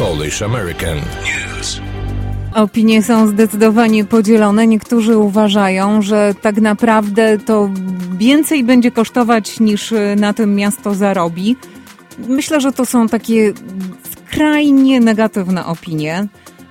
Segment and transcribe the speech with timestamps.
[0.00, 1.80] Polish American News.
[2.54, 4.66] Opinie są zdecydowanie podzielone.
[4.66, 7.70] Niektórzy uważają, że tak naprawdę to
[8.18, 11.56] więcej będzie kosztować niż na tym miasto zarobi.
[12.28, 13.52] Myślę, że to są takie
[14.12, 16.26] skrajnie negatywne opinie,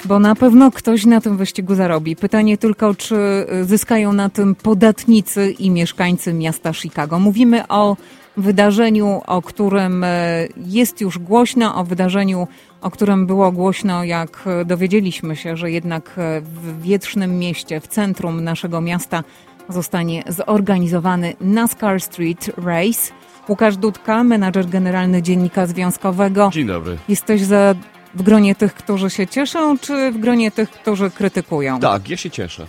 [0.05, 2.15] bo na pewno ktoś na tym wyścigu zarobi.
[2.15, 7.19] Pytanie tylko, czy zyskają na tym podatnicy i mieszkańcy miasta Chicago.
[7.19, 7.97] Mówimy o
[8.37, 12.47] wydarzeniu, o którym e, jest już głośno, o wydarzeniu,
[12.81, 18.43] o którym było głośno, jak dowiedzieliśmy się, że jednak e, w wietrznym mieście, w centrum
[18.43, 19.23] naszego miasta
[19.69, 23.11] zostanie zorganizowany NASCAR Street Race.
[23.49, 26.49] Łukasz Dudka, menadżer generalny Dziennika Związkowego.
[26.53, 26.97] Dzień dobry.
[27.09, 27.75] Jesteś za
[28.15, 31.79] w gronie tych, którzy się cieszą, czy w gronie tych, którzy krytykują?
[31.79, 32.67] Tak, ja się cieszę.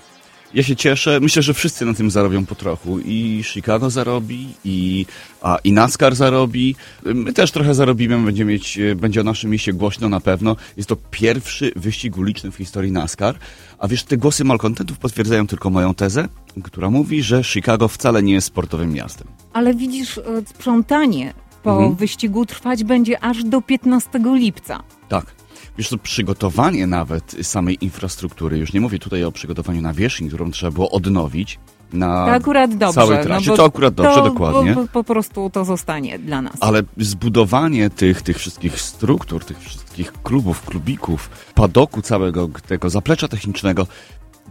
[0.55, 1.21] Ja się cieszę.
[1.21, 2.99] Myślę, że wszyscy na tym zarobią po trochu.
[2.99, 5.07] I Chicago zarobi, i,
[5.43, 6.77] a, i NASCAR zarobi.
[7.05, 10.57] My też trochę zarobimy, będziemy mieć, będzie o naszym mieście głośno na pewno.
[10.77, 13.39] Jest to pierwszy wyścig uliczny w historii NASCAR.
[13.79, 16.29] A wiesz, te głosy malkontentów potwierdzają tylko moją tezę,
[16.63, 19.29] która mówi, że Chicago wcale nie jest sportowym miastem.
[19.53, 21.95] Ale widzisz, e, sprzątanie po mhm.
[21.95, 24.83] wyścigu trwać będzie aż do 15 lipca.
[25.09, 25.40] Tak.
[25.79, 30.73] Wiesz to przygotowanie nawet samej infrastruktury, już nie mówię tutaj o przygotowaniu nawierzchni, którą trzeba
[30.73, 31.59] było odnowić,
[31.93, 33.51] na to akurat dobrze, całej no trasie.
[33.51, 34.75] No to akurat dobrze, to, dokładnie.
[34.75, 36.57] Bo, bo, po prostu to zostanie dla nas.
[36.61, 43.87] Ale zbudowanie tych, tych wszystkich struktur, tych wszystkich klubów, klubików, padoku całego tego zaplecza technicznego,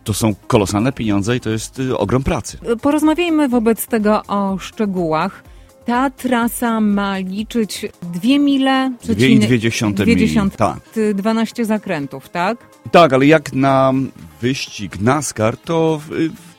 [0.04, 2.58] to są kolosalne pieniądze i to jest y, ogrom pracy.
[2.82, 5.44] Porozmawiajmy wobec tego o szczegółach.
[5.90, 10.80] Ta trasa ma liczyć dwie mile, dwie i dwie dziesiąte dwie dziesiąte, tak.
[11.14, 12.58] 12 zakrętów, tak?
[12.92, 13.94] Tak, ale jak na
[14.42, 16.02] wyścig NASCAR, to,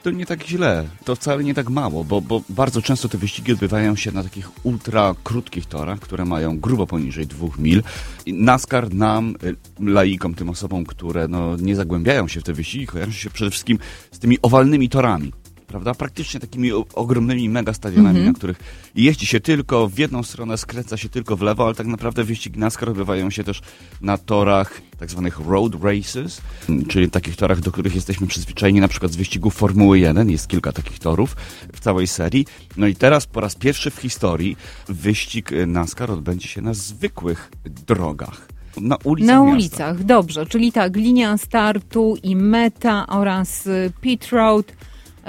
[0.02, 0.86] to nie tak źle.
[1.04, 4.50] To wcale nie tak mało, bo, bo bardzo często te wyścigi odbywają się na takich
[4.62, 7.82] ultra krótkich torach, które mają grubo poniżej dwóch mil.
[8.26, 12.86] I NASCAR nam, y, laikom, tym osobom, które no, nie zagłębiają się w te wyścigi,
[12.86, 13.78] kojarzą się przede wszystkim
[14.12, 15.32] z tymi owalnymi torami
[15.70, 15.94] prawda?
[15.94, 18.32] Praktycznie takimi ogromnymi megastadionami, mm -hmm.
[18.32, 18.58] na których
[18.94, 22.58] jeździ się tylko w jedną stronę, skręca się tylko w lewo, ale tak naprawdę wyścigi
[22.58, 23.60] NASCAR odbywają się też
[24.00, 26.40] na torach tak zwanych road races,
[26.88, 30.72] czyli takich torach, do których jesteśmy przyzwyczajeni na przykład z wyścigu Formuły 1, jest kilka
[30.72, 31.36] takich torów
[31.72, 32.46] w całej serii.
[32.76, 34.56] No i teraz po raz pierwszy w historii
[34.88, 37.50] wyścig NASCAR odbędzie się na zwykłych
[37.86, 38.48] drogach.
[38.80, 39.34] Na ulicach.
[39.34, 40.46] Na ulicach, dobrze.
[40.46, 43.68] Czyli tak, linia startu i meta oraz
[44.00, 44.72] pit road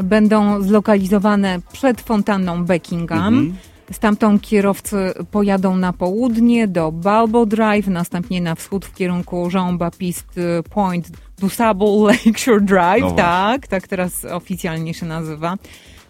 [0.03, 3.37] będą zlokalizowane przed fontanną Beckingham.
[3.37, 3.53] Mhm.
[3.91, 11.11] Stamtąd kierowcy pojadą na południe do Balbo Drive, następnie na wschód w kierunku Jean-Baptiste Point
[11.39, 13.01] du Sable Lakeshore Drive.
[13.01, 15.57] No tak, tak teraz oficjalnie się nazywa.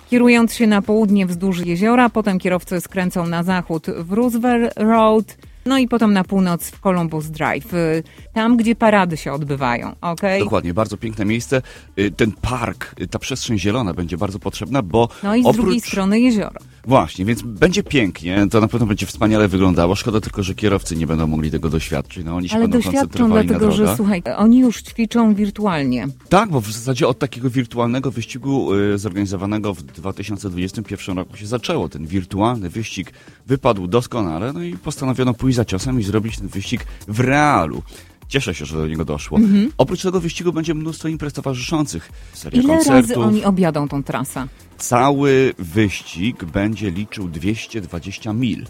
[0.10, 5.78] Kierując się na południe wzdłuż jeziora, potem kierowcy skręcą na zachód w Roosevelt Road, no
[5.78, 10.40] i potem na północ w Columbus Drive, y, tam gdzie parady się odbywają, okay?
[10.40, 11.62] Dokładnie, bardzo piękne miejsce.
[12.00, 15.62] Y, ten park, y, ta przestrzeń zielona będzie bardzo potrzebna, bo No i z oprócz...
[15.62, 16.60] drugiej strony jezioro.
[16.88, 19.96] Właśnie, więc będzie pięknie, to na pewno będzie wspaniale wyglądało.
[19.96, 22.26] Szkoda tylko, że kierowcy nie będą mogli tego doświadczyć.
[22.26, 26.08] No, oni się Ale będą doświadczą dlatego, że słuchaj, oni już ćwiczą wirtualnie.
[26.30, 31.90] Tak, bo w zasadzie od takiego wirtualnego wyścigu y, zorganizowanego w 2021 roku się zaczęło.
[31.90, 33.14] Ten wirtualny wyścig
[33.48, 37.84] wypadł doskonale, no i postanowiono pójść za ciosem i zrobić ten wyścig w realu.
[38.32, 39.38] Cieszę się, że do niego doszło.
[39.38, 39.72] Mhm.
[39.78, 42.12] Oprócz tego wyścigu będzie mnóstwo imprez towarzyszących.
[42.34, 43.10] Seria Ile koncertów.
[43.10, 44.48] razy oni objadą tą trasę?
[44.78, 48.66] Cały wyścig będzie liczył 220 mil,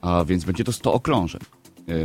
[0.00, 1.40] a więc będzie to 100 okrążeń.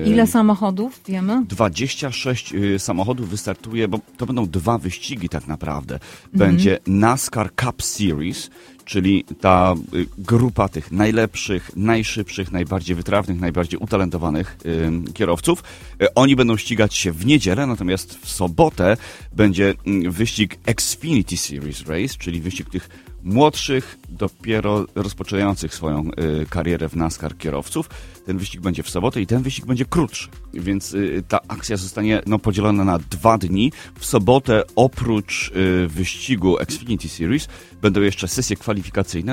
[0.05, 1.45] Ile samochodów wiemy?
[1.45, 5.99] 26 y, samochodów wystartuje, bo to będą dwa wyścigi tak naprawdę.
[6.33, 6.99] Będzie mhm.
[6.99, 8.49] NASCAR Cup Series,
[8.85, 15.63] czyli ta y, grupa tych najlepszych, najszybszych, najbardziej wytrawnych, najbardziej utalentowanych y, kierowców.
[16.01, 18.97] Y, oni będą ścigać się w niedzielę, natomiast w sobotę
[19.33, 19.73] będzie
[20.05, 22.89] y, wyścig Xfinity Series Race, czyli wyścig tych
[23.23, 26.09] młodszych, dopiero rozpoczynających swoją
[26.49, 27.89] karierę w NASCAR kierowców.
[28.25, 30.95] Ten wyścig będzie w sobotę i ten wyścig będzie krótszy, więc
[31.27, 33.71] ta akcja zostanie no, podzielona na dwa dni.
[33.99, 35.51] W sobotę oprócz
[35.87, 37.47] wyścigu Xfinity Series
[37.81, 38.72] będą jeszcze sesje kwalifikacyjne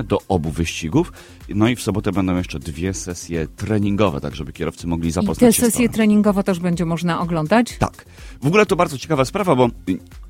[0.05, 1.13] do obu wyścigów,
[1.49, 5.61] no i w sobotę będą jeszcze dwie sesje treningowe, tak żeby kierowcy mogli zapoznać I
[5.61, 7.77] te sesje treningowe też będzie można oglądać?
[7.79, 8.05] Tak.
[8.43, 9.69] W ogóle to bardzo ciekawa sprawa, bo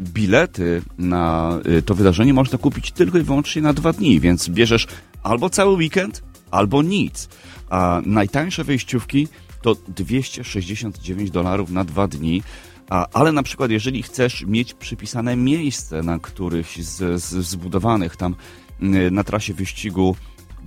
[0.00, 4.86] bilety na y, to wydarzenie można kupić tylko i wyłącznie na dwa dni, więc bierzesz
[5.22, 7.28] albo cały weekend, albo nic.
[7.70, 9.28] A najtańsze wejściówki
[9.62, 12.42] to 269 dolarów na dwa dni.
[12.90, 18.34] A, ale na przykład, jeżeli chcesz mieć przypisane miejsce na któryś z, z zbudowanych tam
[19.10, 20.16] na trasie wyścigu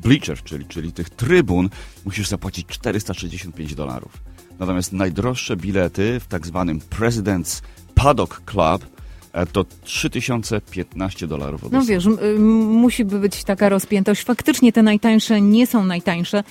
[0.03, 1.69] bleachers, czyli, czyli tych trybun,
[2.05, 4.11] musisz zapłacić 465 dolarów.
[4.59, 7.61] Natomiast najdroższe bilety w tak zwanym President's
[7.95, 8.85] Paddock Club
[9.33, 11.63] e, to 3015 dolarów.
[11.63, 14.23] od No wiesz, y, musi być taka rozpiętość.
[14.23, 16.43] Faktycznie te najtańsze nie są najtańsze,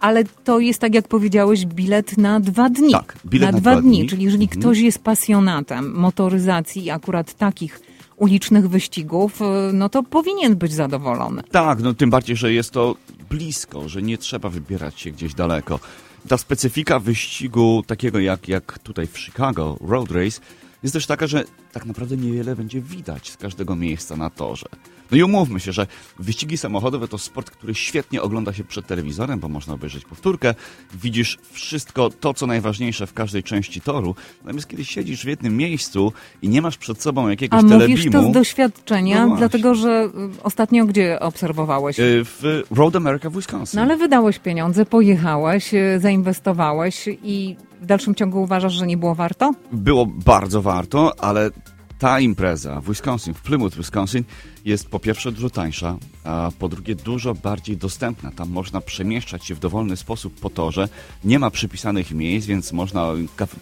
[0.00, 2.92] ale to jest, tak jak powiedziałeś, bilet na dwa dni.
[2.92, 3.98] Tak, bilet na, na dwa dni.
[3.98, 4.08] dni.
[4.08, 4.60] Czyli jeżeli Mhm.
[4.60, 7.80] ktoś jest pasjonatem motoryzacji i akurat takich
[8.18, 11.42] ulicznych wyścigów, y, no to powinien być zadowolony.
[11.50, 12.96] Tak, no tym bardziej, że jest to
[13.30, 15.80] blisko, że nie trzeba wybierać się gdzieś daleko.
[16.28, 20.40] Ta specyfika wyścigu, takiego jak, jak tutaj w Chicago, Road Race,
[20.82, 24.66] jest też taka, że tak naprawdę niewiele będzie widać z każdego miejsca na torze.
[25.10, 25.86] No i umówmy się, że
[26.18, 30.54] wyścigi samochodowe to sport, który świetnie ogląda się przed telewizorem, bo można obejrzeć powtórkę,
[31.02, 34.14] widzisz wszystko to, co najważniejsze w każdej części toru.
[34.44, 38.12] Natomiast kiedy siedzisz w jednym miejscu i nie masz przed sobą jakiegoś A mówisz telebimu...
[38.12, 42.00] to z doświadczenia, No dlatego że y, ostatnio gdzie obserwowałeś?
[42.00, 43.76] y, w Road America w Wisconsin.
[43.76, 49.14] No ale wydałeś pieniądze, pojechałeś, y, zainwestowałeś i w dalszym ciągu uważasz, że nie było
[49.14, 49.52] warto?
[49.72, 51.50] było bardzo warto, ale
[51.98, 54.24] ta impreza w Wisconsin, w Plymouth, Wisconsin
[54.64, 58.30] jest po pierwsze dużo tańsza, a po drugie dużo bardziej dostępna.
[58.30, 60.88] Tam można przemieszczać się w dowolny sposób po torze.
[61.24, 63.06] Nie ma przypisanych miejsc, więc można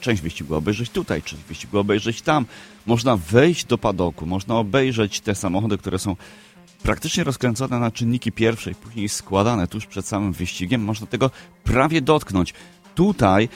[0.00, 2.46] część wyścigu obejrzeć tutaj, część wyścigu obejrzeć tam.
[2.86, 6.16] Można wejść do padoku, można obejrzeć te samochody, które są
[6.82, 10.84] praktycznie rozkręcone na czynniki pierwsze i później składane tuż przed samym wyścigiem.
[10.84, 11.30] Można tego
[11.64, 12.54] prawie dotknąć.
[12.94, 13.48] Tutaj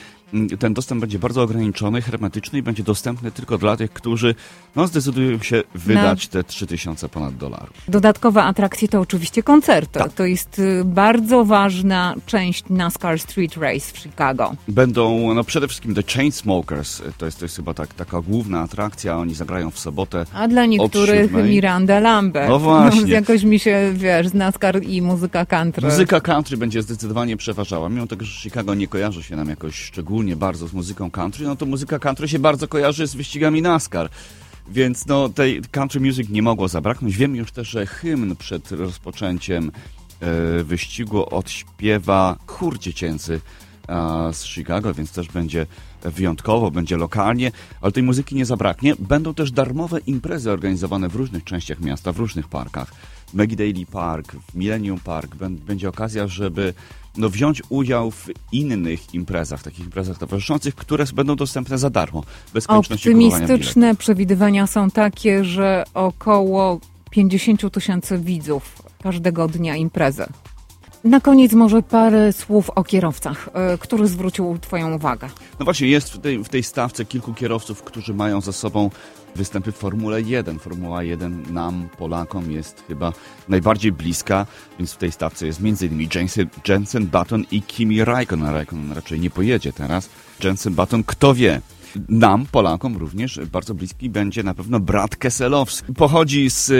[0.59, 4.35] ten dostęp będzie bardzo ograniczony, hermetyczny i będzie dostępny tylko dla tych, którzy
[4.75, 7.73] no, zdecydują się wydać te 3000 ponad dolarów.
[7.87, 9.99] Dodatkowe atrakcje to oczywiście koncerty.
[9.99, 10.13] Tak.
[10.13, 14.55] To jest y, bardzo ważna część NASCAR Street Race w Chicago.
[14.67, 19.17] Będą no, przede wszystkim The Chainsmokers, to jest, to jest chyba tak, taka główna atrakcja,
[19.17, 20.25] oni zagrają w sobotę.
[20.33, 21.31] A dla niektórych.
[21.31, 22.49] Miranda Lambert.
[22.49, 23.11] No właśnie.
[23.11, 25.87] Jakoś mi się, wiesz, z NASCAR i muzyka country.
[25.87, 27.89] Muzyka country będzie zdecydowanie przeważała.
[27.89, 31.55] Mimo tego, że Chicago nie kojarzy się nam jakoś szczególnie bardzo z muzyką country, no
[31.55, 34.09] to muzyka country się bardzo kojarzy z wyścigami NASCAR.
[34.67, 37.17] Więc no, tej country music nie mogło zabraknąć.
[37.17, 39.71] Wiem już też, że hymn przed rozpoczęciem
[40.19, 43.41] e, wyścigu odśpiewa chór dziecięcy
[44.33, 45.65] z Chicago, więc też będzie
[46.03, 47.51] wyjątkowo, będzie lokalnie,
[47.81, 48.93] ale tej muzyki nie zabraknie.
[48.99, 52.91] Będą też darmowe imprezy organizowane w różnych częściach miasta, w różnych parkach.
[53.27, 56.73] W Maggie Daily Park, w Millennium Park Bę- będzie okazja, żeby
[57.17, 62.23] no, wziąć udział w innych imprezach, takich imprezach towarzyszących, które będą dostępne za darmo,
[62.53, 63.09] bez konieczności.
[63.09, 66.79] Optymistyczne przewidywania są takie, że około
[67.09, 70.25] 50 tysięcy widzów każdego dnia imprezy.
[71.03, 75.29] Na koniec może parę słów o kierowcach, y, który zwrócił Twoją uwagę.
[75.59, 78.89] No właśnie, jest w tej, w tej stawce kilku kierowców, którzy mają za sobą
[79.35, 80.59] występy w Formule 1.
[80.59, 83.13] Formuła 1 nam, Polakom, jest chyba
[83.49, 84.45] najbardziej bliska,
[84.79, 86.09] więc w tej stawce jest m.in.
[86.15, 88.53] Jensen, Jensen Button i Kimi Raikkonen.
[88.53, 90.09] Raikkonen raczej nie pojedzie teraz.
[90.43, 91.61] Jensen Button, kto wie?
[92.09, 95.93] Nam, Polakom również bardzo bliski będzie na pewno brat Keselowski.
[95.93, 96.71] Pochodzi z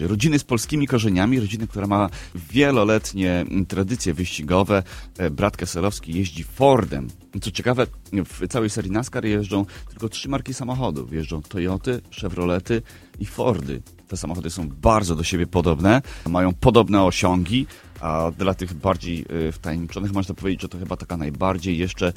[0.00, 4.82] rodziny z polskimi korzeniami, rodziny, która ma wieloletnie tradycje wyścigowe.
[5.18, 7.08] E, Brat Keselowski jeździ Fordem.
[7.42, 7.86] Co ciekawe,
[8.24, 11.12] w całej serii NASCAR jeżdżą tylko trzy marki samochodów.
[11.12, 12.82] Jeżdżą Toyoty, Chevrolety
[13.20, 13.82] i Fordy.
[14.08, 17.66] Te samochody są bardzo do siebie podobne, mają podobne osiągi,
[18.00, 22.12] a dla tych bardziej y, wtajemniczonych można powiedzieć, że to chyba taka najbardziej jeszcze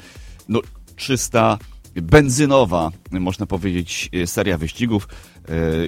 [0.48, 0.60] no,
[0.96, 1.58] czysta
[1.96, 5.08] benzynowa, można powiedzieć, y, seria wyścigów.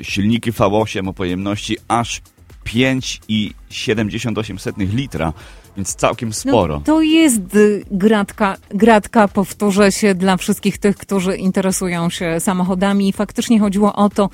[0.01, 2.23] Y, Silniki V8 o pojemności aż
[2.65, 5.33] 5,78 litra,
[5.77, 6.75] więc całkiem sporo.
[6.75, 7.41] No, to jest
[7.91, 13.13] gratka, gratka, powtórzę się dla wszystkich tych, którzy interesują się samochodami.
[13.13, 14.31] Faktycznie chodziło o to,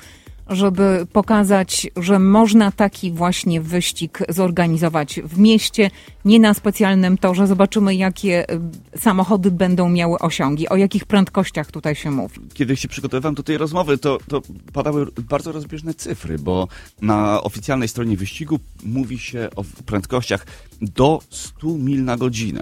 [0.51, 5.91] żeby pokazać, że można taki właśnie wyścig zorganizować w mieście,
[6.25, 7.47] nie na specjalnym torze.
[7.47, 8.59] Zobaczymy, jakie y,
[8.99, 12.39] samochody będą miały osiągi, o jakich prędkościach tutaj się mówi.
[12.53, 14.41] kiedy się przygotowywałem do tej rozmowy, to, to
[14.73, 16.67] padały bardzo rozbieżne cyfry, bo
[17.01, 20.45] na oficjalnej stronie wyścigu mówi się o prędkościach
[20.81, 22.61] do 100 mil na godzinę.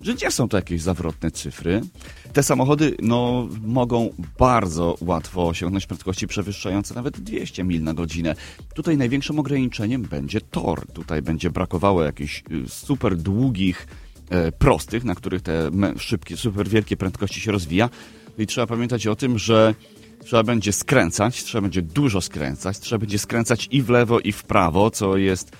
[0.00, 1.80] Że nie są to jakieś zawrotne cyfry.
[2.32, 8.34] Te samochody no, mogą bardzo łatwo osiągnąć prędkości przewyższające nawet 200 mil na godzinę.
[8.74, 10.86] Tutaj największym ograniczeniem będzie tor.
[10.92, 13.86] Tutaj będzie brakowało jakichś y, super długich,
[14.30, 17.90] e, prostych, na których te szybkie, super wielkie prędkości się rozwija.
[18.38, 19.74] I trzeba pamiętać o tym, że
[20.24, 24.42] trzeba będzie skręcać, trzeba będzie dużo skręcać, trzeba będzie skręcać i w lewo, i w
[24.44, 25.52] prawo, co jest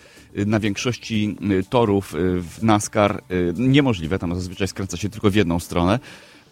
[0.47, 4.19] na większości y, torów y, w NASCAR y, niemożliwe.
[4.19, 5.99] Tam zazwyczaj skręca się tylko w jedną stronę.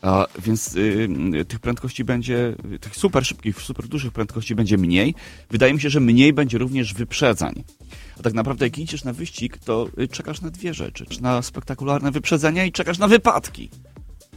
[0.03, 1.09] A, więc y,
[1.49, 5.15] tych prędkości będzie, tych super szybkich, super dużych prędkości będzie mniej.
[5.51, 7.65] Wydaje mi się, że mniej będzie również wyprzedzań.
[8.19, 11.05] A tak naprawdę jak idziesz na wyścig, to czekasz na dwie rzeczy.
[11.21, 13.71] Na spektakularne wyprzedzenia i czekasz na wypadki.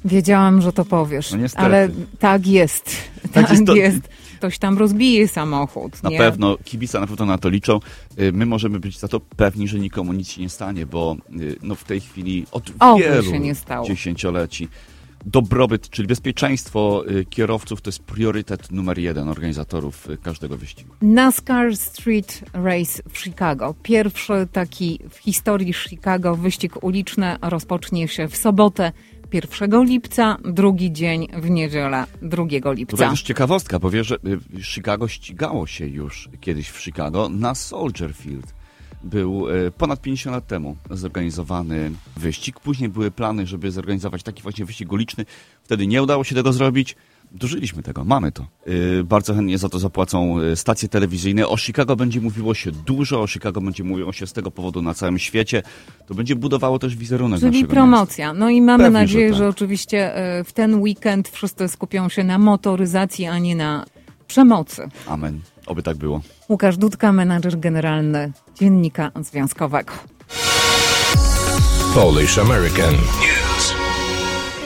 [0.06, 1.90] Wiedziałam, że to powiesz, No ale
[2.20, 2.96] tak jest.
[3.32, 6.04] Tak, jest jest, to- Ktoś tam rozbije samochód.
[6.04, 6.18] Na nie?
[6.18, 7.80] pewno kibice na pewno na to liczą.
[8.20, 11.56] Y, My możemy być za to pewni, że nikomu nic się nie stanie, bo y,
[11.64, 13.88] no w tej chwili od Oby wielu się nie stało.
[13.88, 14.68] dziesięcioleci
[15.26, 20.94] dobrobyt, czyli bezpieczeństwo y, kierowców to jest priorytet numer jeden organizatorów każdego wyścigu.
[21.02, 23.76] NASCAR Street Race w Chicago.
[23.84, 28.92] Pierwszy taki w historii Chicago wyścig uliczny rozpocznie się w sobotę
[29.34, 33.10] 1 lipca, drugi dzień w niedzielę 2 Tutaj lipca.
[33.10, 38.14] też ciekawostka, bo wiesz, że y, Chicago ścigało się już kiedyś w Chicago na Soldier
[38.14, 38.54] Field.
[39.04, 42.60] Był y, ponad 50 lat temu zorganizowany wyścig.
[42.60, 45.26] Później były plany, żeby zorganizować taki właśnie wyścig uliczny.
[45.64, 46.96] Wtedy nie udało się tego zrobić.
[47.32, 48.46] Dożyliśmy tego, mamy to.
[48.68, 51.48] Y, Bardzo chętnie za to zapłacą y, stacje telewizyjne.
[51.48, 54.94] O Chicago będzie mówiło się dużo, o Chicago będzie mówiło się z tego powodu na
[54.94, 55.64] całym świecie.
[56.08, 58.34] To będzie budowało też wizerunek Czyli promocja.
[58.34, 59.38] No i mamy Pewnie, że nadzieję, tak.
[59.38, 63.86] że oczywiście e, w ten weekend wszyscy skupią się na motoryzacji, a nie na
[64.28, 64.82] przemocy.
[64.82, 65.12] miasta.
[65.12, 65.40] Amen.
[65.66, 66.22] Oby tak było.
[66.50, 69.94] Łukasz Dudka, menadżer generalny Dziennika Związkowego.
[71.94, 72.94] Polish American.
[72.94, 73.47] News.